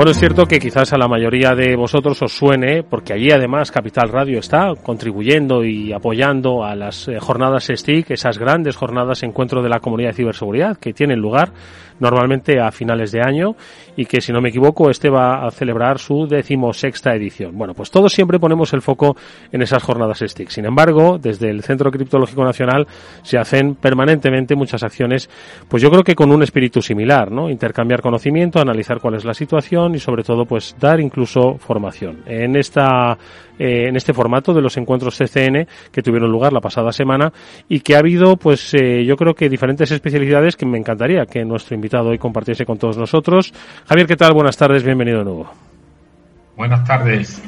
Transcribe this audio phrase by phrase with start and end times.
[0.00, 3.70] Bueno, es cierto que quizás a la mayoría de vosotros os suene, porque allí además
[3.70, 9.62] Capital Radio está contribuyendo y apoyando a las eh, jornadas STIC, esas grandes jornadas encuentro
[9.62, 11.52] de la comunidad de ciberseguridad que tienen lugar
[12.00, 13.54] normalmente a finales de año
[13.96, 17.56] y que si no me equivoco este va a celebrar su decimosexta edición.
[17.56, 19.16] Bueno, pues todos siempre ponemos el foco
[19.52, 20.48] en esas jornadas STIC.
[20.48, 22.86] Sin embargo, desde el Centro Criptológico Nacional
[23.22, 25.30] se hacen permanentemente muchas acciones,
[25.68, 27.50] pues yo creo que con un espíritu similar, ¿no?
[27.50, 32.22] Intercambiar conocimiento, analizar cuál es la situación, y sobre todo pues dar incluso formación.
[32.26, 33.18] En esta
[33.60, 37.30] eh, en este formato de los encuentros CCN que tuvieron lugar la pasada semana
[37.68, 41.44] y que ha habido pues eh, yo creo que diferentes especialidades que me encantaría que
[41.44, 43.52] nuestro invitado hoy compartiese con todos nosotros.
[43.86, 44.32] Javier, ¿qué tal?
[44.32, 45.50] Buenas tardes, bienvenido de nuevo.
[46.56, 47.42] Buenas tardes.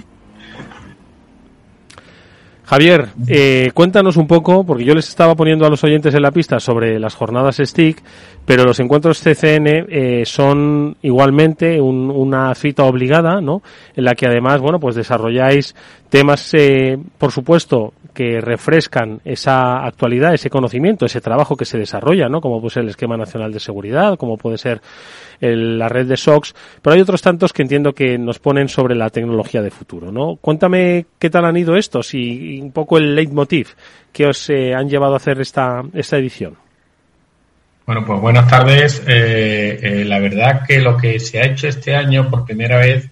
[2.72, 6.30] Javier, eh, cuéntanos un poco, porque yo les estaba poniendo a los oyentes en la
[6.30, 8.02] pista sobre las jornadas STIC,
[8.46, 13.62] pero los encuentros CCN eh, son igualmente una cita obligada, ¿no?
[13.94, 15.74] En la que además, bueno, pues desarrolláis
[16.12, 22.28] temas, eh, por supuesto, que refrescan esa actualidad, ese conocimiento, ese trabajo que se desarrolla,
[22.28, 22.42] ¿no?
[22.42, 24.82] Como puede ser el esquema nacional de seguridad, como puede ser
[25.40, 29.08] la red de SOX, pero hay otros tantos que entiendo que nos ponen sobre la
[29.08, 30.36] tecnología de futuro, ¿no?
[30.36, 33.70] Cuéntame qué tal han ido estos y, un poco el leitmotiv
[34.12, 36.58] que os eh, han llevado a hacer esta, esta edición.
[37.86, 39.02] Bueno, pues buenas tardes.
[39.08, 43.10] Eh, eh, la verdad que lo que se ha hecho este año por primera vez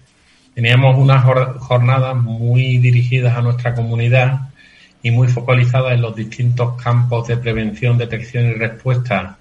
[0.53, 1.23] teníamos unas
[1.59, 4.49] jornadas muy dirigidas a nuestra comunidad
[5.03, 9.37] y muy focalizadas en los distintos campos de prevención, detección y respuesta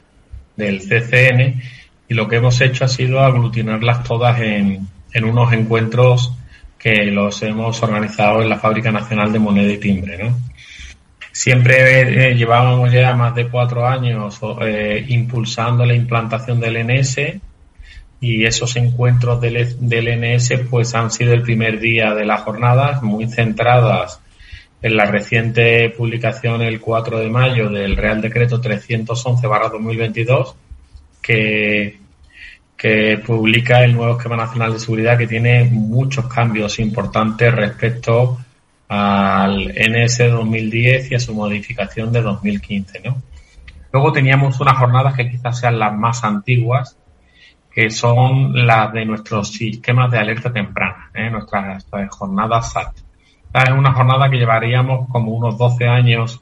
[0.57, 1.61] del CCN
[2.09, 4.89] y lo que hemos hecho ha sido aglutinarlas todas en,
[5.23, 6.33] unos encuentros
[6.79, 10.25] que los hemos organizado en la Fábrica Nacional de Moneda y Timbre.
[10.25, 10.37] ¿no?
[11.31, 17.19] Siempre eh, llevábamos ya más de cuatro años eh, impulsando la implantación del NS
[18.21, 23.03] y esos encuentros del, del NS pues han sido el primer día de las jornadas
[23.03, 24.21] muy centradas
[24.83, 30.55] en la reciente publicación el 4 de mayo del Real Decreto 311-2022
[31.23, 32.01] que
[32.81, 38.39] que publica el nuevo esquema nacional de seguridad que tiene muchos cambios importantes respecto
[38.89, 43.23] al NS 2010 y a su modificación de 2015, ¿no?
[43.93, 46.97] Luego teníamos unas jornadas que quizás sean las más antiguas,
[47.71, 51.31] que son las de nuestros sistemas de alerta temprana, ¿eh?
[51.31, 52.99] nuestras, jornadas SAT.
[53.55, 56.41] es una jornada que llevaríamos como unos 12 años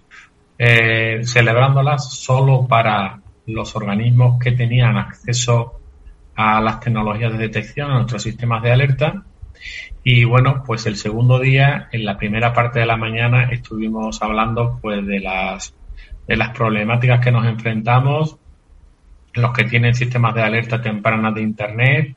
[0.58, 5.80] eh, celebrándolas solo para los organismos que tenían acceso
[6.34, 9.24] a las tecnologías de detección, a nuestros sistemas de alerta.
[10.04, 14.78] Y bueno, pues el segundo día, en la primera parte de la mañana, estuvimos hablando
[14.80, 15.74] pues de las,
[16.26, 18.37] de las problemáticas que nos enfrentamos,
[19.34, 22.16] los que tienen sistemas de alerta temprana de Internet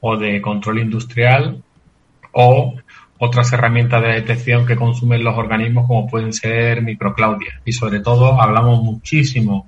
[0.00, 1.62] o de control industrial
[2.32, 2.74] o
[3.18, 7.60] otras herramientas de detección que consumen los organismos como pueden ser microclaudia.
[7.64, 9.66] Y sobre todo hablamos muchísimo,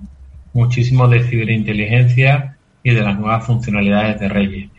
[0.54, 4.70] muchísimo de ciberinteligencia y de las nuevas funcionalidades de Reyes.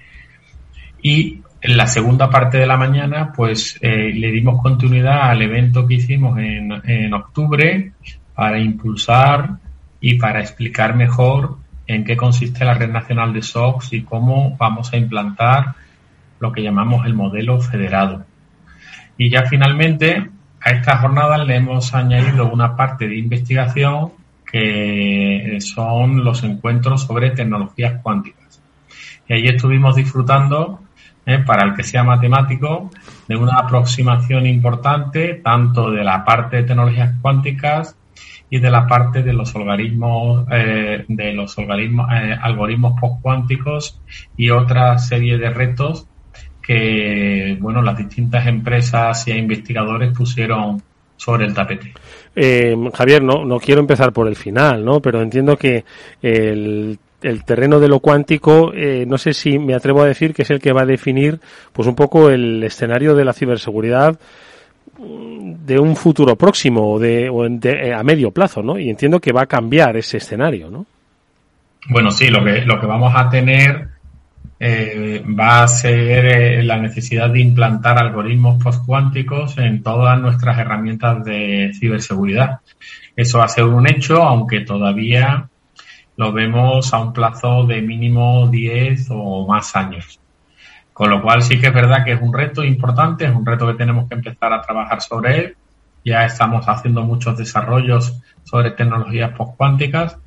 [1.03, 5.85] Y en la segunda parte de la mañana, pues eh, le dimos continuidad al evento
[5.85, 7.93] que hicimos en, en octubre
[8.33, 9.57] para impulsar
[10.01, 11.57] y para explicar mejor
[11.87, 15.75] en qué consiste la red nacional de SOX y cómo vamos a implantar
[16.39, 18.25] lo que llamamos el modelo federado.
[19.17, 20.29] Y ya finalmente
[20.61, 24.11] a esta jornada le hemos añadido una parte de investigación
[24.49, 28.61] que son los encuentros sobre tecnologías cuánticas.
[29.27, 30.79] Y ahí estuvimos disfrutando,
[31.25, 32.91] eh, para el que sea matemático,
[33.27, 37.95] de una aproximación importante tanto de la parte de tecnologías cuánticas
[38.53, 43.99] y de la parte de los algoritmos, eh, de los algoritmos, eh, algoritmos postcuánticos
[44.37, 46.05] y otra serie de retos
[46.61, 50.83] que, bueno, las distintas empresas y investigadores pusieron
[51.17, 51.93] sobre el tapete.
[52.35, 54.99] Eh, Javier, no, no quiero empezar por el final, ¿no?
[54.99, 55.83] Pero entiendo que
[56.21, 60.43] el, el terreno de lo cuántico, eh, no sé si me atrevo a decir que
[60.43, 61.39] es el que va a definir,
[61.71, 64.19] pues un poco el escenario de la ciberseguridad
[65.03, 68.77] de un futuro próximo o de, o de, a medio plazo, ¿no?
[68.77, 70.85] Y entiendo que va a cambiar ese escenario, ¿no?
[71.89, 73.89] Bueno, sí, lo que, lo que vamos a tener
[74.59, 81.25] eh, va a ser eh, la necesidad de implantar algoritmos postcuánticos en todas nuestras herramientas
[81.25, 82.61] de ciberseguridad.
[83.15, 85.49] Eso va a ser un hecho, aunque todavía
[86.15, 90.19] lo vemos a un plazo de mínimo 10 o más años.
[90.93, 93.67] Con lo cual sí que es verdad que es un reto importante, es un reto
[93.67, 95.57] que tenemos que empezar a trabajar sobre él.
[96.05, 100.17] Ya estamos haciendo muchos desarrollos sobre tecnologías postcuánticas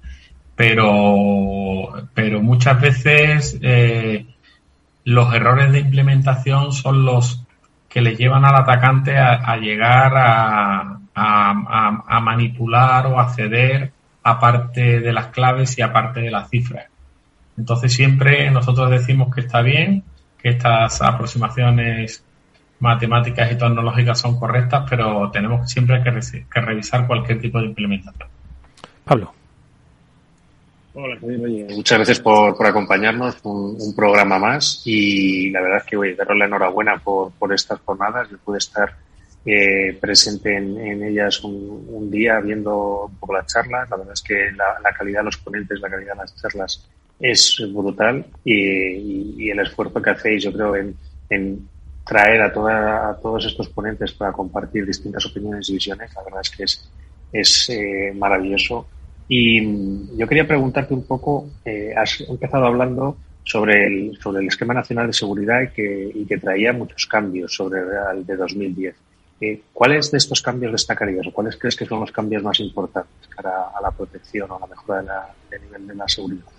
[0.57, 4.27] pero, pero muchas veces eh,
[5.05, 7.45] los errores de implementación son los
[7.91, 13.93] que le llevan al atacante a, llegar a, a, manipular o acceder
[14.23, 16.87] a parte de las claves y a parte de las cifras.
[17.57, 20.05] Entonces siempre nosotros decimos que está bien,
[20.39, 22.23] que estas aproximaciones
[22.81, 26.13] matemáticas y tecnológicas son correctas, pero tenemos siempre que,
[26.53, 28.29] que revisar cualquier tipo de implementación.
[29.05, 29.33] Pablo.
[30.99, 35.97] Hola, muchas gracias por, por acompañarnos, un, un, programa más y la verdad es que
[35.97, 38.31] voy a daros la enhorabuena por, por estas jornadas.
[38.31, 38.97] Yo pude estar
[39.45, 43.91] eh, presente en, en ellas un, un, día viendo un poco las charlas.
[43.91, 46.89] La verdad es que la, la, calidad de los ponentes, la calidad de las charlas
[47.19, 50.95] es brutal y, y, el esfuerzo que hacéis, yo creo, en,
[51.31, 51.69] en
[52.05, 56.41] traer a, toda, a todos estos ponentes para compartir distintas opiniones y visiones, la verdad
[56.43, 56.91] es que es,
[57.33, 58.87] es eh, maravilloso
[59.29, 64.49] y mm, yo quería preguntarte un poco, eh, has empezado hablando sobre el, sobre el
[64.49, 67.81] esquema nacional de seguridad y que, y que traía muchos cambios sobre
[68.13, 68.95] el de 2010.
[69.41, 73.29] Eh, ¿Cuáles de estos cambios destacarías o cuáles crees que son los cambios más importantes
[73.29, 76.56] cara a la protección o a la mejora del nivel de la seguridad?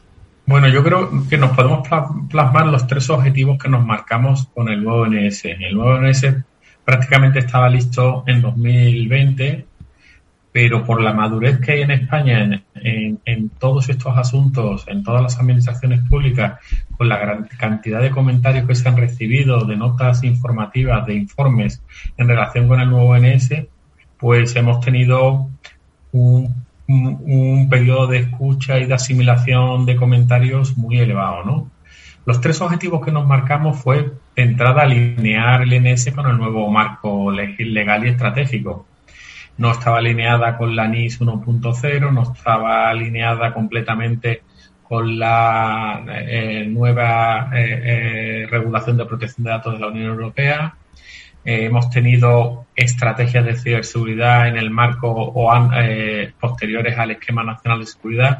[0.47, 1.87] Bueno, yo creo que nos podemos
[2.29, 5.45] plasmar los tres objetivos que nos marcamos con el nuevo NS.
[5.45, 6.35] El nuevo NS
[6.85, 9.65] prácticamente estaba listo en 2020
[10.57, 15.21] pero por la madurez que hay en España en, en, todos estos asuntos, en todas
[15.21, 16.59] las administraciones públicas,
[16.97, 21.83] con la gran cantidad de comentarios que se han recibido, de notas informativas, de informes
[22.17, 23.67] en relación con el nuevo NS,
[24.17, 25.47] pues hemos tenido
[26.11, 31.71] un, un, periodo de escucha y de asimilación de comentarios muy elevado, ¿no?
[32.25, 36.69] Los tres objetivos que nos marcamos fue, de entrada, alinear el NS con el nuevo
[36.69, 38.85] marco legal y estratégico
[39.57, 44.43] no estaba alineada con la NIS 1.0, no estaba alineada completamente
[44.83, 50.75] con la eh, nueva eh, eh, regulación de protección de datos de la Unión Europea.
[51.47, 57.79] Eh, hemos tenido estrategias de ciberseguridad en el marco o eh, posteriores al esquema nacional
[57.79, 58.39] de seguridad.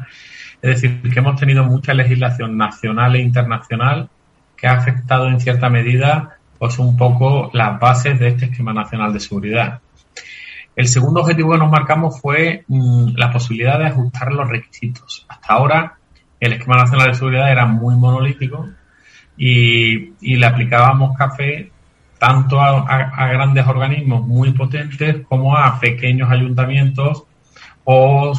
[0.60, 4.10] Es decir, que hemos tenido mucha legislación nacional e internacional
[4.54, 9.14] que ha afectado en cierta medida pues un poco las bases de este esquema nacional
[9.14, 9.80] de seguridad.
[10.76, 15.24] El segundo objetivo que nos marcamos fue mmm, la posibilidad de ajustar los requisitos.
[15.30, 15.94] Hasta ahora
[16.38, 18.68] el esquema nacional de seguridad era muy monolítico
[19.34, 21.72] y, y le aplicábamos café
[22.18, 27.24] tanto a, grandes organismos muy potentes como a pequeños ayuntamientos
[27.84, 28.32] o,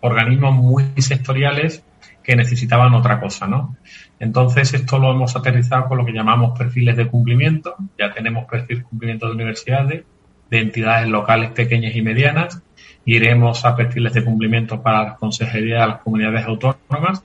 [0.00, 1.82] organismos muy sectoriales
[2.22, 3.76] que necesitaban otra cosa, ¿no?
[4.20, 7.74] Entonces, esto lo hemos aterrizado con lo que llamamos perfiles de cumplimiento.
[7.98, 10.04] Ya tenemos perfil de cumplimiento de universidades,
[10.50, 12.62] de entidades locales pequeñas y medianas.
[13.06, 17.24] Iremos a perfiles de cumplimiento para las consejerías de las comunidades autónomas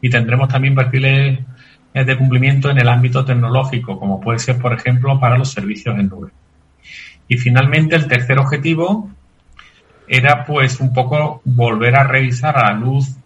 [0.00, 1.40] y tendremos también perfiles
[2.06, 6.08] de cumplimiento en el ámbito tecnológico, como puede ser, por ejemplo, para los servicios en
[6.08, 6.30] nube.
[7.28, 9.10] Y finalmente, el tercer objetivo
[10.06, 13.16] era, pues, un poco volver a revisar a la luz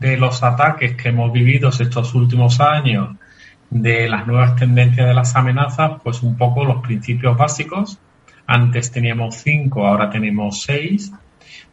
[0.00, 3.16] de los ataques que hemos vivido estos últimos años,
[3.70, 7.98] de las nuevas tendencias de las amenazas, pues un poco los principios básicos
[8.46, 11.12] antes teníamos cinco, ahora tenemos seis.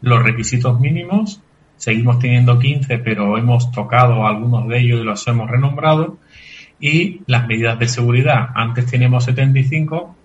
[0.02, 1.42] Los requisitos mínimos,
[1.82, 6.20] seguimos teniendo 15, pero hemos tocado algunos de ellos y los hemos renombrado.
[6.80, 10.16] Y las medidas de seguridad, antes teníamos 75,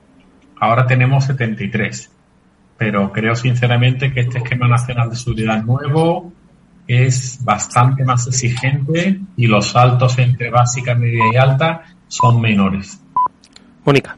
[0.61, 2.13] ahora tenemos 73.
[2.77, 6.31] Pero creo sinceramente que este esquema nacional de seguridad nuevo
[6.87, 13.01] es bastante más exigente y los saltos entre básica, media y alta son menores.
[13.83, 14.15] Mónica.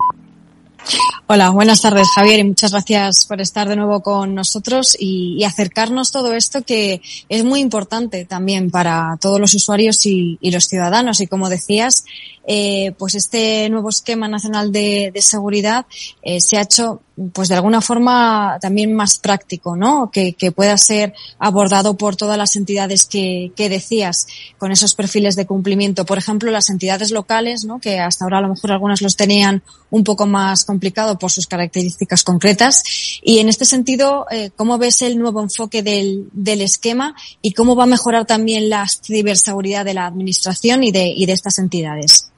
[1.30, 6.10] Hola, buenas tardes Javier y muchas gracias por estar de nuevo con nosotros y, acercarnos
[6.10, 11.20] todo esto que es muy importante también para todos los usuarios y, los ciudadanos.
[11.20, 12.06] Y como decías,
[12.46, 15.84] eh, pues este nuevo esquema nacional de, seguridad
[16.22, 20.10] eh, se ha hecho pues de alguna forma también más práctico, ¿no?
[20.10, 26.04] Que, pueda ser abordado por todas las entidades que, decías, con esos perfiles de cumplimiento.
[26.04, 27.80] Por ejemplo, las entidades locales, ¿no?
[27.80, 31.46] Que hasta ahora a lo mejor algunas los tenían un poco más complicado por sus
[31.46, 33.20] características concretas.
[33.22, 37.76] Y en este sentido, eh, ¿cómo ves el nuevo enfoque del, del, esquema y cómo
[37.76, 42.30] va a mejorar también la ciberseguridad de la administración y de, y de estas entidades?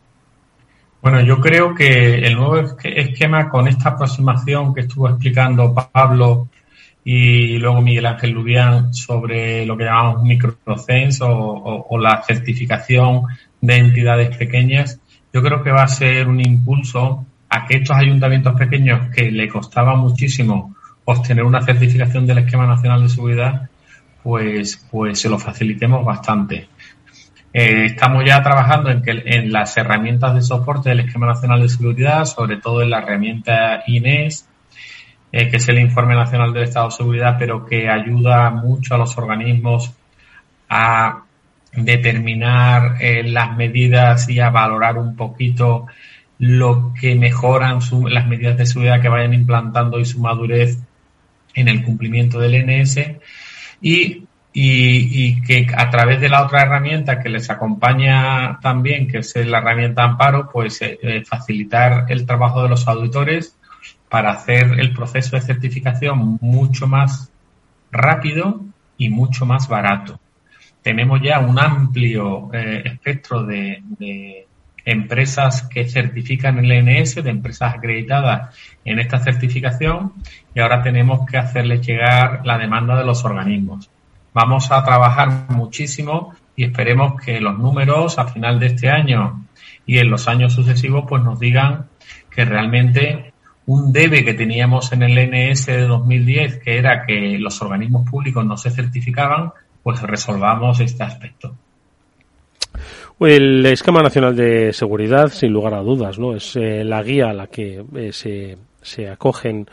[1.03, 6.49] Bueno, yo creo que el nuevo esquema con esta aproximación que estuvo explicando Pablo
[7.05, 13.23] y luego Miguel Ángel Lubián sobre lo que llamamos microcens o, o, o, la certificación
[13.61, 15.01] de entidades pequeñas,
[15.33, 19.49] yo creo que va a ser un impulso a que estos ayuntamientos pequeños que le
[19.49, 23.69] costaba muchísimo obtener una certificación del esquema nacional de seguridad,
[24.23, 26.69] pues, pues se lo facilitemos bastante.
[27.53, 31.69] Eh, estamos ya trabajando en, que, en las herramientas de soporte del Esquema Nacional de
[31.69, 34.47] Seguridad, sobre todo en la herramienta INES,
[35.33, 38.99] eh, que es el Informe Nacional del Estado de Seguridad, pero que ayuda mucho a
[38.99, 39.93] los organismos
[40.69, 41.25] a
[41.73, 45.87] determinar eh, las medidas y a valorar un poquito
[46.41, 50.79] lo que mejoran las medidas de seguridad que vayan implantando y su madurez
[51.55, 52.99] en el cumplimiento del NS
[53.83, 59.37] y, y, que a través de la otra herramienta que les acompaña también, que es
[59.37, 63.55] la herramienta Amparo, pues eh, eh, facilitar el trabajo de los auditores
[64.09, 67.31] para hacer el proceso de certificación mucho más
[67.93, 68.63] rápido
[68.97, 70.19] y mucho más barato.
[70.81, 74.47] Tenemos ya un amplio eh, espectro de
[74.85, 80.13] empresas que certifican el NS, de empresas acreditadas en esta certificación,
[80.55, 83.91] y ahora tenemos que hacerles llegar la demanda de los organismos.
[84.33, 89.47] Vamos a trabajar muchísimo y esperemos que los números a final de este año
[89.87, 91.87] y en los años sucesivos pues nos digan
[92.31, 93.33] que realmente
[93.67, 98.45] un debe que teníamos en el NS de 2010, que era que los organismos públicos
[98.45, 101.55] no se certificaban, pues resolvamos este aspecto.
[103.21, 107.35] El esquema nacional de seguridad, sin lugar a dudas, no es eh, la guía a
[107.35, 109.67] la que eh, se, se, acogen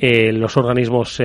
[0.00, 1.20] eh, los organismos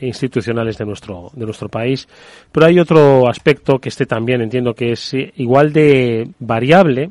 [0.00, 2.08] institucionales de nuestro de nuestro país.
[2.50, 7.10] Pero hay otro aspecto que este también entiendo que es igual de variable,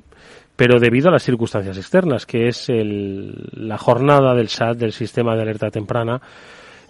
[0.55, 5.35] pero debido a las circunstancias externas, que es el, la jornada del SAT, del Sistema
[5.35, 6.19] de Alerta Temprana,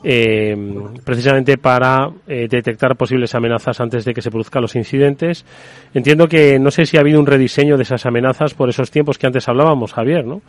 [0.03, 0.55] eh,
[1.03, 5.45] precisamente para eh, detectar posibles amenazas antes de que se produzcan los incidentes.
[5.93, 9.17] Entiendo que no sé si ha habido un rediseño de esas amenazas por esos tiempos
[9.17, 10.41] que antes hablábamos, Javier, ¿no?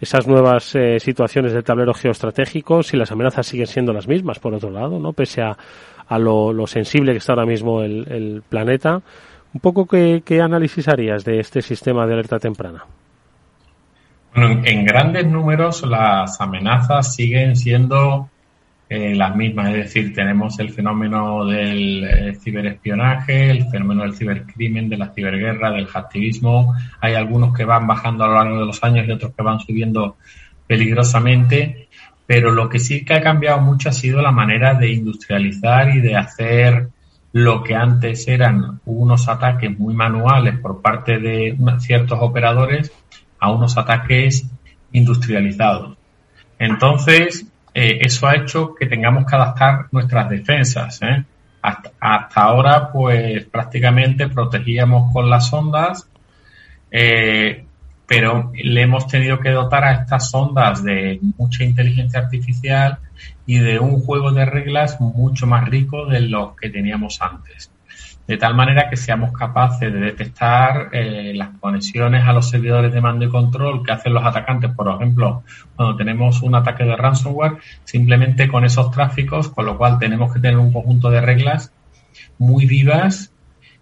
[0.00, 4.54] Esas nuevas eh, situaciones del tablero geoestratégico, si las amenazas siguen siendo las mismas, por
[4.54, 5.12] otro lado, ¿no?
[5.12, 5.56] Pese a,
[6.08, 9.02] a lo, sensible que está ahora mismo el, planeta.
[9.52, 12.84] Un poco, ¿qué, ¿qué análisis harías de este sistema de alerta temprana?
[14.34, 18.28] Bueno, en grandes números las amenazas siguen siendo
[18.92, 24.88] eh, las mismas, es decir, tenemos el fenómeno del eh, ciberespionaje, el fenómeno del cibercrimen,
[24.88, 26.74] de la ciberguerra, del hacktivismo.
[27.00, 29.60] Hay algunos que van bajando a lo largo de los años y otros que van
[29.60, 30.16] subiendo
[30.66, 31.86] peligrosamente,
[32.26, 36.00] pero lo que sí que ha cambiado mucho ha sido la manera de industrializar y
[36.00, 36.88] de hacer
[37.32, 42.90] lo que antes eran unos ataques muy manuales por parte de ciertos operadores
[43.38, 44.50] a unos ataques
[44.90, 45.96] industrializados.
[46.58, 51.00] Entonces, eh, eso ha hecho que tengamos que adaptar nuestras defensas.
[51.02, 51.24] ¿eh?
[51.62, 56.08] Hasta, ahora, pues prácticamente protegíamos con las ondas,
[56.90, 57.64] eh,
[58.06, 62.98] pero le hemos tenido que dotar a estas ondas de mucha inteligencia artificial
[63.46, 67.70] y de un juego de reglas mucho más rico de lo que teníamos antes
[68.26, 73.00] de tal manera que seamos capaces de detectar eh, las conexiones a los servidores de
[73.00, 75.42] mando y control que hacen los atacantes, por ejemplo,
[75.74, 80.38] cuando tenemos un ataque de ransomware, simplemente con esos tráficos, con lo cual tenemos que
[80.38, 81.72] tener un conjunto de reglas
[82.38, 83.32] muy vivas,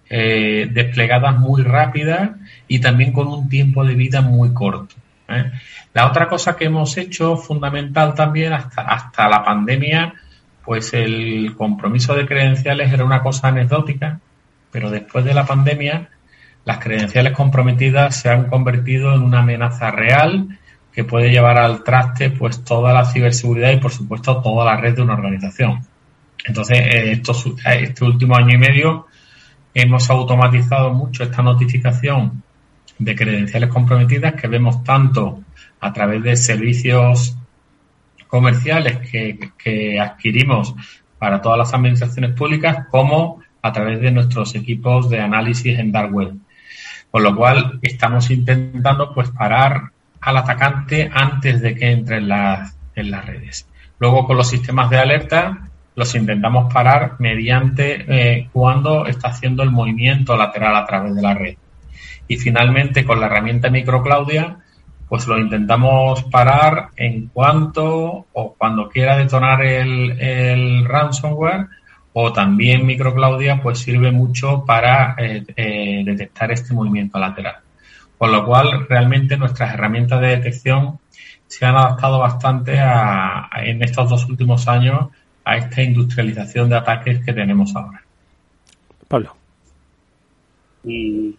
[0.08, 2.30] eh, desplegadas muy rápidas
[2.66, 4.94] y también con un tiempo de vida muy corto.
[5.28, 5.50] ¿eh?
[5.92, 10.14] La otra cosa que hemos hecho fundamental también hasta, hasta la pandemia,
[10.64, 14.20] pues el compromiso de credenciales era una cosa anecdótica
[14.70, 16.08] pero después de la pandemia
[16.64, 20.58] las credenciales comprometidas se han convertido en una amenaza real
[20.92, 24.94] que puede llevar al traste pues toda la ciberseguridad y por supuesto toda la red
[24.94, 25.80] de una organización.
[26.44, 29.06] Entonces, eh, estos, eh, este último año y medio
[29.72, 32.42] hemos automatizado mucho esta notificación
[32.98, 35.40] de credenciales comprometidas que vemos tanto
[35.80, 37.36] a través de servicios
[38.26, 40.74] comerciales que, que adquirimos
[41.18, 46.12] para todas las administraciones públicas como a través de nuestros equipos de análisis en dark
[46.12, 46.34] web.
[47.10, 52.76] Con lo cual estamos intentando pues parar al atacante antes de que entre en las,
[52.94, 53.66] en las redes.
[53.98, 59.70] Luego con los sistemas de alerta los intentamos parar mediante eh, cuando está haciendo el
[59.70, 61.56] movimiento lateral a través de la red.
[62.28, 64.58] Y finalmente con la herramienta MicroClaudia
[65.08, 71.66] pues lo intentamos parar en cuanto o cuando quiera detonar el, el ransomware
[72.20, 77.58] o también microclaudia pues sirve mucho para eh, eh, detectar este movimiento lateral.
[78.18, 80.98] Con lo cual, realmente nuestras herramientas de detección
[81.46, 85.10] se han adaptado bastante a, en estos dos últimos años
[85.44, 88.02] a esta industrialización de ataques que tenemos ahora.
[89.06, 89.36] Pablo.
[90.82, 91.36] Y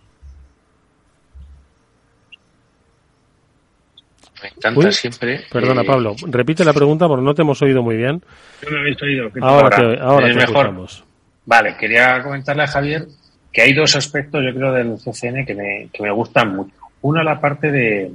[4.42, 5.42] Me encanta siempre.
[5.52, 6.16] Perdona, Pablo.
[6.28, 8.22] Repite la pregunta porque no te hemos oído muy bien.
[8.64, 9.32] No me habéis oído.
[9.42, 10.88] Ahora, te, ahora, mejor.
[11.46, 13.08] Vale, quería comentarle a Javier
[13.52, 16.76] que hay dos aspectos, yo creo, del CCN que me, que me gustan mucho.
[17.02, 18.12] Una, la parte de,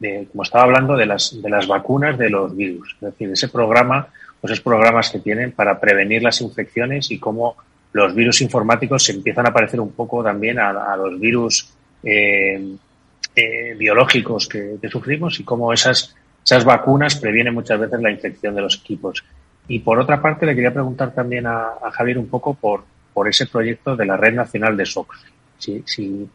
[0.00, 2.94] de, como estaba hablando, de las, de las vacunas de los virus.
[2.94, 4.08] Es decir, ese programa,
[4.40, 7.56] pues esos programas que tienen para prevenir las infecciones y cómo
[7.92, 11.68] los virus informáticos se empiezan a parecer un poco también a, los virus
[12.02, 12.74] eh,
[13.34, 18.60] eh, biológicos que, sufrimos y cómo esas, esas vacunas previenen muchas veces la infección de
[18.60, 19.24] los equipos.
[19.68, 22.84] Y por otra parte, le quería preguntar también a, Javier un poco por,
[23.14, 25.24] por ese proyecto de la Red Nacional de SOX.
[25.58, 26.28] Si, si,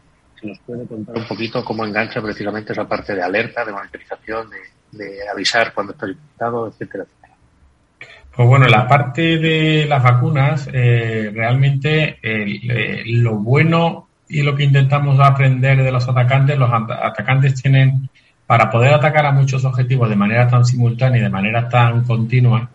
[0.44, 4.50] nos puede contar un poquito cómo engancha precisamente esa parte de alerta, de monitorización,
[4.92, 7.34] de, avisar cuando está infectado, etcétera, etcétera.
[8.36, 14.64] Pues bueno, la parte de las vacunas, eh, realmente eh, lo bueno y lo que
[14.64, 18.10] intentamos aprender de los atacantes, los atacantes tienen,
[18.46, 22.70] para poder atacar a muchos objetivos de manera tan simultánea y de manera tan continua,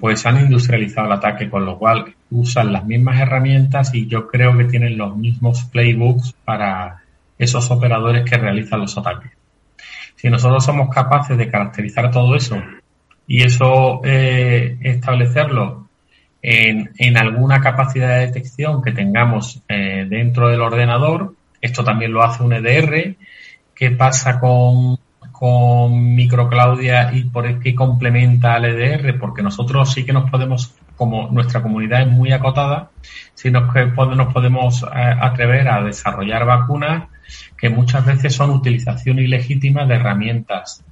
[0.00, 4.56] pues han industrializado el ataque, con lo cual usan las mismas herramientas y yo creo
[4.56, 7.02] que tienen los mismos playbooks para
[7.38, 9.32] esos operadores que realizan los ataques.
[10.16, 12.60] Si nosotros somos capaces de caracterizar todo eso
[13.26, 15.83] y eso eh, establecerlo
[16.46, 22.22] en, en, alguna capacidad de detección que tengamos eh, dentro del ordenador, esto también lo
[22.22, 23.16] hace un EDR,
[23.74, 24.98] ¿qué pasa con
[25.32, 31.28] con Microclaudia y por qué complementa al EDR, porque nosotros sí que nos podemos, como
[31.28, 32.90] nuestra comunidad es muy acotada,
[33.34, 34.86] sí nos, nos podemos eh,
[35.20, 37.08] atrever a desarrollar vacunas
[37.58, 40.84] que muchas veces son utilización ilegítima de herramientas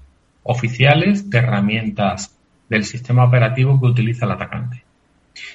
[0.42, 2.36] oficiales, de herramientas
[2.68, 4.81] del sistema operativo que utiliza el atacante.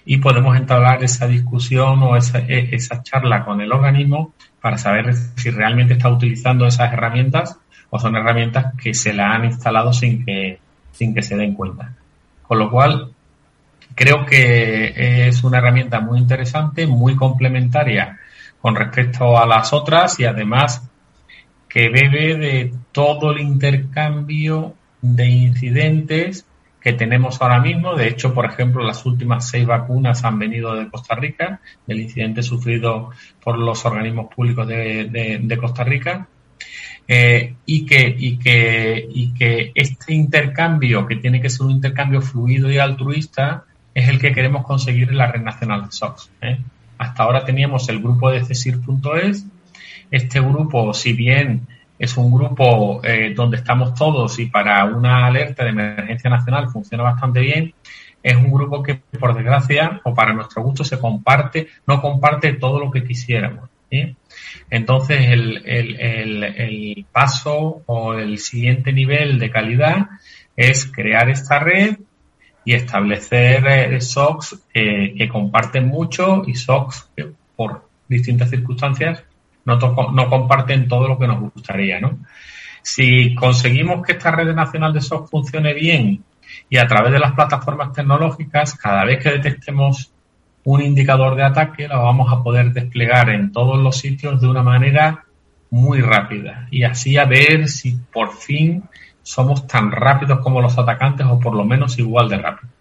[0.05, 5.13] Y podemos entablar esa discusión o esa, e, esa charla con el organismo para saber
[5.13, 7.57] si realmente está utilizando esas herramientas
[7.89, 10.59] o son herramientas que se la han instalado sin que,
[10.91, 11.93] sin que se den cuenta.
[12.43, 13.11] Con lo cual,
[13.95, 18.19] creo que es una herramienta muy interesante, muy complementaria
[18.61, 20.87] con respecto a las otras y además
[21.69, 26.45] que bebe de todo el intercambio de incidentes
[26.81, 27.95] que tenemos ahora mismo.
[27.95, 32.43] De hecho, por ejemplo, las últimas seis vacunas han venido de Costa Rica, del incidente
[32.43, 33.11] sufrido
[33.43, 36.27] por los organismos públicos de, de Costa Rica.
[37.09, 42.21] Eh, y, que, y, que, y que este intercambio, que tiene que ser un intercambio
[42.21, 43.63] fluido y altruista,
[43.93, 46.29] es el que queremos conseguir en la red nacional de SOX.
[46.41, 46.59] ¿eh?
[46.97, 49.45] Hasta ahora teníamos el grupo de CESIR.es.
[50.11, 51.67] Este grupo, si bien
[51.99, 57.03] es un grupo eh, donde estamos todos y para una alerta de emergencia nacional funciona
[57.03, 57.73] bastante bien,
[58.21, 62.79] es un grupo que, por desgracia, o para nuestro gusto, se comparte, no comparte todo
[62.79, 63.69] lo que quisiéramos.
[64.69, 70.09] Entonces, el, paso o el siguiente nivel de calidad
[70.57, 71.97] es crear esta red
[72.65, 79.23] y establecer eh, SOCs que comparten mucho y SOCs que por distintas circunstancias
[79.67, 82.19] no, no comparten todo lo que nos gustaría, ¿no?
[82.81, 86.23] Si conseguimos que esta red nacional de SOC funcione bien
[86.69, 90.13] y a través de las plataformas tecnológicas, cada vez que detectemos
[90.63, 94.63] un indicador de ataque lo vamos a poder desplegar en todos los sitios de una
[94.63, 95.25] manera
[95.69, 98.83] muy rápida y así a ver si por fin
[99.21, 102.73] somos tan rápidos como los atacantes o por lo menos igual de rápidos.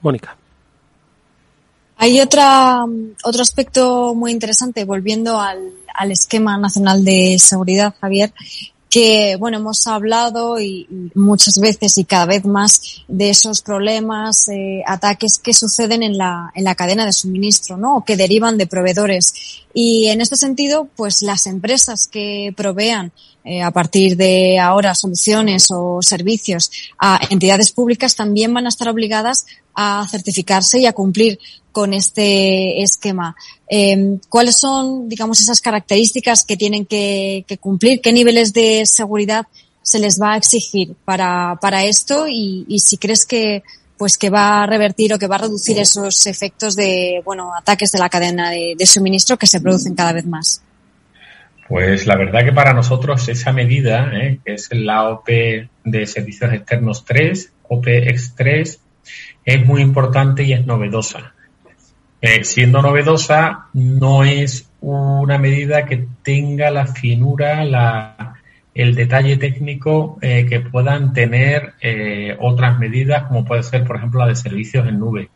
[0.00, 0.36] Mónica.
[2.02, 2.84] Hay otra,
[3.22, 8.32] otro aspecto muy interesante, volviendo al, al esquema nacional de seguridad, Javier,
[8.90, 14.82] que, bueno, hemos hablado y, muchas veces y cada vez más de esos problemas, eh,
[14.84, 17.98] ataques que suceden en la, en la cadena de suministro, ¿no?
[17.98, 19.32] O que derivan de proveedores.
[19.72, 23.12] Y en este sentido, pues las empresas que provean
[23.44, 28.88] eh, a partir de ahora soluciones o servicios a entidades públicas también van a estar
[28.88, 31.38] obligadas a certificarse y a cumplir
[31.72, 33.34] con este esquema.
[33.68, 38.00] Eh, ¿Cuáles son, digamos, esas características que tienen que, cumplir?
[38.00, 39.46] ¿Qué niveles de seguridad
[39.80, 42.26] se les va a exigir para, para esto?
[42.28, 43.62] Y, y, si crees que,
[43.96, 47.90] pues, que va a revertir o que va a reducir esos efectos de, bueno, ataques
[47.92, 50.62] de la cadena de, suministro que se producen cada vez más.
[51.68, 54.40] Pues la verdad que para nosotros esa medida, ¿eh?
[54.44, 55.28] que es la OP
[55.84, 58.78] de Servicios Externos 3, OPX3,
[59.44, 61.34] es muy importante y es novedosa.
[62.20, 68.34] Eh, siendo novedosa, no es una medida que tenga la finura, la,
[68.74, 74.20] el detalle técnico eh, que puedan tener eh, otras medidas, como puede ser, por ejemplo,
[74.20, 75.30] la de servicios en nube.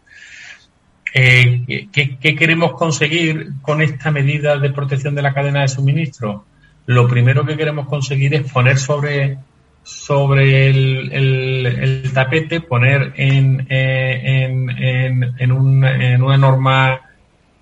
[1.12, 6.45] ¿qué, ¿Qué queremos conseguir con esta medida de protección de la cadena de suministro?
[6.85, 9.38] Lo primero que queremos conseguir es poner sobre
[9.87, 17.03] sobre el, tapete, poner en, eh, en, en, en, una norma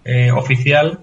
[0.06, 1.00] eh, oficial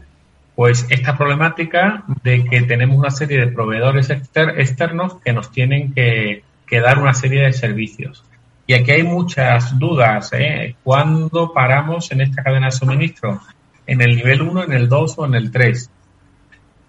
[0.56, 6.44] pues esta problemática de que tenemos una serie de proveedores externos que nos tienen que,
[6.72, 8.24] dar una serie de servicios.
[8.66, 10.32] Y aquí hay muchas dudas.
[10.34, 10.76] ¿eh?
[10.84, 13.42] ¿Cuándo paramos en esta cadena de suministro?
[13.86, 15.90] ¿En el nivel 1, en el 2 o en el 3?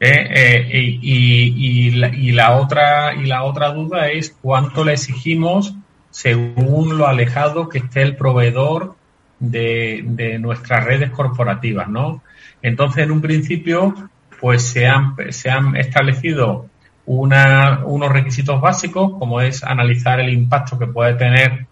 [0.04, 0.66] ¿Eh?
[0.68, 5.76] Eh, y, la, otra, y la otra duda es cuánto le exigimos
[6.10, 8.96] según lo alejado que esté el proveedor
[9.38, 12.20] de, nuestras redes corporativas, ¿no?
[12.62, 13.94] Entonces, en un principio,
[14.40, 16.66] pues se han, se han establecido
[17.06, 21.66] unos requisitos básicos, como es analizar el impacto que puede tener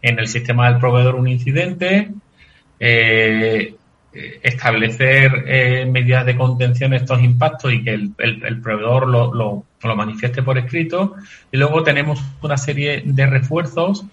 [0.00, 2.10] en el sistema del proveedor un incidente,
[2.80, 3.74] eh,
[4.42, 9.96] establecer eh, medidas de contención a estos impactos y que el, proveedor lo, lo, lo,
[9.96, 11.14] manifieste por escrito.
[11.50, 14.04] Y luego tenemos una serie de refuerzos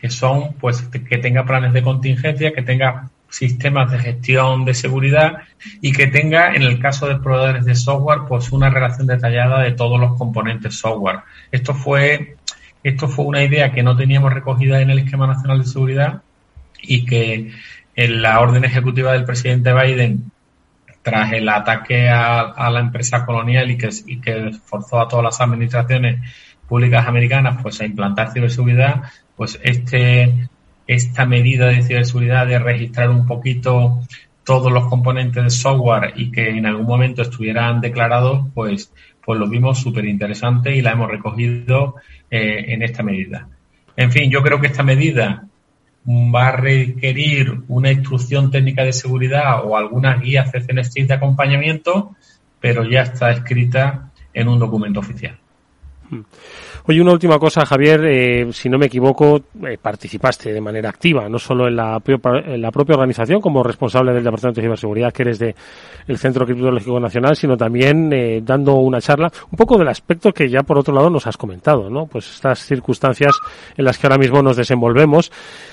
[0.00, 5.38] que son, pues, que tenga planes de contingencia, que tenga sistemas de gestión de seguridad
[5.80, 9.72] y que tenga, en el caso de proveedores de software, pues una relación detallada de
[9.72, 11.20] todos los componentes software.
[11.50, 12.36] Esto fue,
[12.82, 16.22] esto fue una idea que no teníamos recogida en el esquema nacional de seguridad
[16.82, 17.52] y que
[18.00, 20.32] en la orden ejecutiva del presidente Biden
[21.02, 26.18] tras el ataque a, la empresa colonial y que, forzó a todas las administraciones
[26.66, 29.02] públicas americanas pues a implantar ciberseguridad,
[29.36, 30.48] pues este
[30.86, 34.00] esta medida de ciberseguridad de registrar un poquito
[34.44, 39.46] todos los componentes de software y que en algún momento estuvieran declarados, pues, pues lo
[39.46, 41.96] vimos súper interesante y la hemos recogido
[42.30, 43.46] eh, en esta medida.
[43.94, 45.44] En fin, yo creo que esta medida
[46.34, 52.16] va a requerir una instrucción técnica de seguridad o alguna guía CCNST de acompañamiento,
[52.60, 55.38] pero ya está escrita en un documento oficial.
[56.10, 56.22] Hmm.
[56.86, 61.28] Oye, una última cosa, Javier, eh, si no me equivoco, eh, participaste de manera activa,
[61.28, 65.54] no solo en la, propia organización como responsable del Departamento de Ciberseguridad que eres del
[66.08, 70.48] el Centro Criptológico Nacional, sino también eh, dando una charla un poco del aspecto que
[70.48, 72.06] ya por otro lado nos has comentado, ¿no?
[72.06, 73.32] Pues estas circunstancias
[73.76, 75.30] en las que ahora mismo nos desenvolvemos,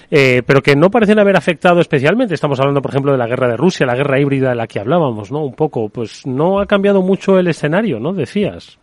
[0.10, 2.36] pero que no parecen haber afectado especialmente.
[2.36, 4.80] Estamos hablando, por ejemplo, de la guerra de Rusia, la guerra híbrida de la que
[4.80, 5.43] hablábamos, ¿no?
[5.43, 8.13] Un poco, pues no ha cambiado mucho el escenario, ¿no?
[8.13, 8.78] Decías.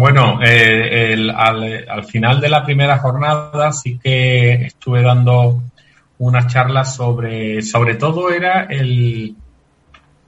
[0.00, 5.62] Bueno, eh, al, final de la primera jornada sí que estuve dando
[6.16, 9.36] una charla sobre, sobre todo era el,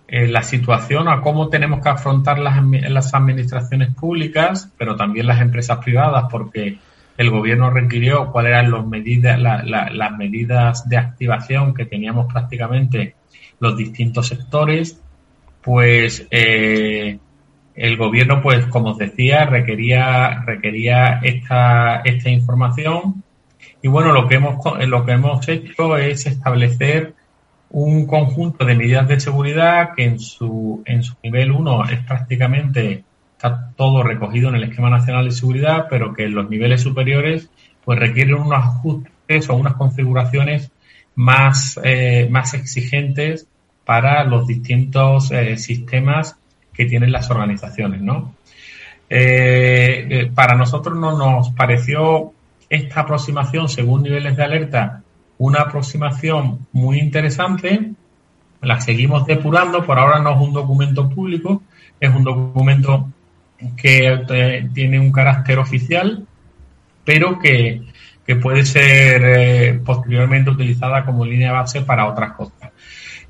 [0.08, 5.40] eh, la situación a cómo tenemos que afrontar las, las administraciones públicas, pero también las
[5.40, 6.76] empresas privadas, porque
[7.16, 13.14] el gobierno requirió cuáles eran los medidas, las medidas de activación que teníamos prácticamente
[13.58, 15.00] los distintos sectores,
[15.62, 17.18] pues eh,
[17.74, 23.22] el gobierno, pues, como os decía, requería, requería esta, esta información.
[23.80, 24.56] Y bueno, lo que hemos,
[24.86, 27.14] lo que hemos hecho es establecer
[27.70, 33.04] un conjunto de medidas de seguridad que en su, en su nivel 1 es prácticamente,
[33.34, 37.48] está todo recogido en el esquema nacional de seguridad, pero que en los niveles superiores,
[37.84, 40.70] pues requieren unos ajustes o unas configuraciones
[41.14, 43.48] más, eh, más exigentes
[43.84, 46.36] para los distintos eh, sistemas
[46.72, 48.34] que tienen las organizaciones, ¿no?
[49.14, 52.32] Eh, eh, para nosotros no nos pareció
[52.70, 55.02] esta aproximación según niveles de alerta
[55.36, 57.92] una aproximación muy interesante.
[58.62, 61.62] La seguimos depurando, por ahora no es un documento público,
[62.00, 63.08] es un documento
[63.76, 66.26] que eh, tiene un carácter oficial,
[67.04, 67.82] pero que,
[68.40, 72.61] puede ser posteriormente utilizada como línea base para otras cosas.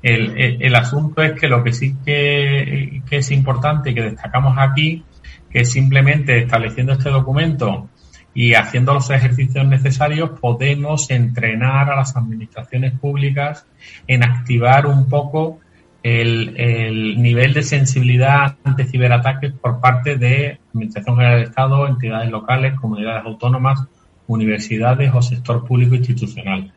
[0.03, 5.05] El, asunto es que lo que sí que, es importante y que destacamos aquí,
[5.49, 7.87] que simplemente estableciendo este documento
[8.33, 13.65] y haciendo los ejercicios necesarios, podemos entrenar a las administraciones públicas
[14.05, 15.61] en activar un poco
[16.03, 22.29] el, el, nivel de sensibilidad ante ciberataques por parte de Administración General del Estado, entidades
[22.29, 23.87] locales, comunidades autónomas,
[24.27, 26.73] universidades o sector público institucional.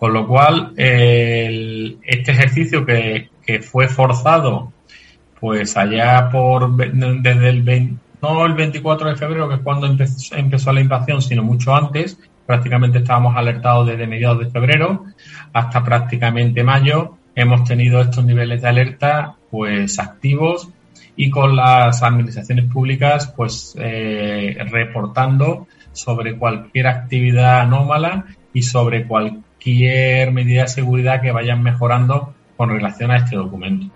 [0.00, 3.28] Con lo cual, este ejercicio que,
[3.60, 4.72] fue forzado,
[5.38, 10.80] pues allá por desde el no el 24 de febrero, que es cuando empezó, la
[10.80, 15.04] invasión, sino mucho antes, prácticamente estábamos alertados desde mediados de febrero
[15.52, 20.70] hasta prácticamente mayo, hemos tenido estos niveles de alerta pues activos
[21.14, 29.49] y con las administraciones públicas pues eh, reportando sobre cualquier actividad anómala y sobre cualquier
[29.60, 33.86] cualquier medida de seguridad que vayan mejorando con relación a este documento.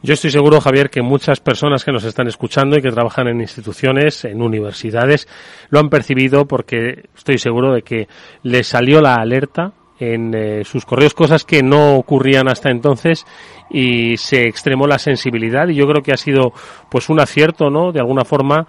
[0.00, 3.40] Yo estoy seguro, Javier, que muchas personas que nos están escuchando y que trabajan en
[3.40, 5.26] instituciones, en universidades,
[5.70, 8.06] lo han percibido porque estoy seguro de que
[8.44, 13.24] les salió la alerta en eh, sus correos cosas que no ocurrían hasta entonces
[13.70, 16.52] y se extremó la sensibilidad y yo creo que ha sido
[16.90, 17.92] pues un acierto, ¿no?
[17.92, 18.68] De alguna forma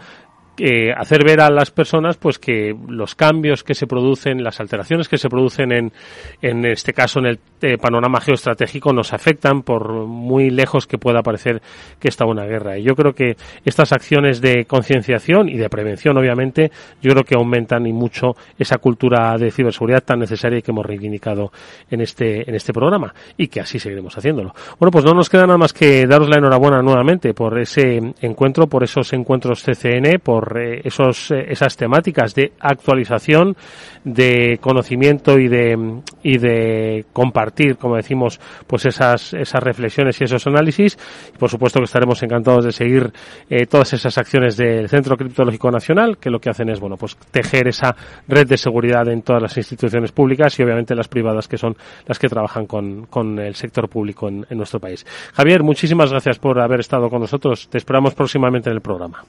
[0.60, 5.08] eh, hacer ver a las personas pues que los cambios que se producen, las alteraciones
[5.08, 5.91] que se producen en,
[6.41, 11.22] en este caso en el eh, panorama geoestratégico nos afectan por muy lejos que pueda
[11.22, 11.62] parecer
[12.00, 12.78] que está una guerra.
[12.78, 17.36] Y yo creo que estas acciones de concienciación y de prevención, obviamente, yo creo que
[17.36, 21.52] aumentan y mucho esa cultura de ciberseguridad tan necesaria que hemos reivindicado
[21.89, 24.54] en este, en este programa y que así seguiremos haciéndolo.
[24.80, 28.67] Bueno, pues no nos queda nada más que daros la enhorabuena nuevamente por ese encuentro,
[28.67, 30.47] por esos encuentros CCN, por
[30.84, 33.56] esos, eh, esas temáticas de actualización,
[34.04, 40.46] de conocimiento y de, y de compartir, como decimos, pues esas, esas reflexiones y esos
[40.48, 40.98] análisis.
[41.34, 43.12] Y por supuesto que estaremos encantados de seguir
[43.50, 47.18] eh, todas esas acciones del Centro Criptológico Nacional, que lo que hacen es, bueno, pues
[47.32, 47.96] tejer esa
[48.28, 52.20] red de seguridad en todas las instituciones públicas y obviamente las privadas que son las
[52.20, 55.06] que trabajan con, con el sector público en, en nuestro país.
[55.34, 57.68] Javier, muchísimas gracias por haber estado con nosotros.
[57.70, 59.24] Te esperamos próximamente en el programa.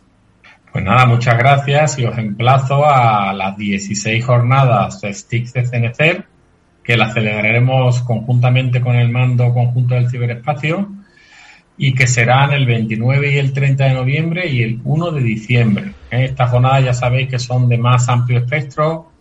[0.72, 6.26] Pues nada, muchas gracias y os emplazo a las 16 jornadas de STIC de CNCER,
[6.84, 10.90] que las celebraremos conjuntamente con el mando conjunto del ciberespacio
[11.78, 15.92] y que serán el 29 y el 30 de noviembre y el 1 de diciembre.
[16.10, 19.12] Estas jornadas ya sabéis que son de más amplio espectro,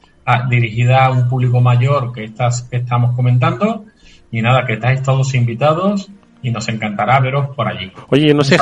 [0.49, 3.85] dirigidas a un público mayor que estas que estamos comentando.
[4.31, 6.09] Y nada, que estáis todos invitados
[6.41, 7.91] y nos encantará veros por allí.
[8.09, 8.57] Oye, no sé,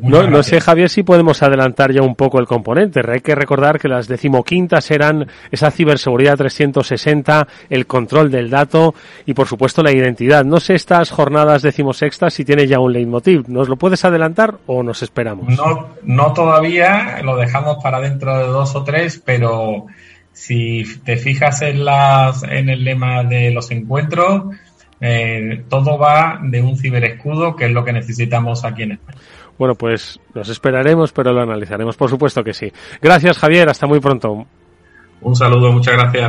[0.00, 3.00] no, sé, Javier, si podemos adelantar ya un poco el componente.
[3.08, 8.94] Hay que recordar que las decimoquintas eran esa ciberseguridad 360, el control del dato
[9.26, 10.44] y, por supuesto, la identidad.
[10.44, 13.48] No sé estas jornadas decimosextas si tiene ya un leitmotiv.
[13.48, 15.56] ¿Nos lo puedes adelantar o nos esperamos?
[15.56, 19.86] No, no todavía, lo dejamos para dentro de dos o tres, pero
[20.32, 24.54] si te fijas en, las, en el lema de los encuentros,
[25.00, 29.18] eh, todo va de un ciberescudo, que es lo que necesitamos aquí en España.
[29.58, 32.72] Bueno, pues nos esperaremos, pero lo analizaremos, por supuesto que sí.
[33.02, 33.68] Gracias, Javier.
[33.68, 34.46] Hasta muy pronto.
[35.20, 36.22] Un saludo, muchas gracias.